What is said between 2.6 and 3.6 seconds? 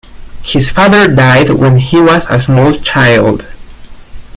child.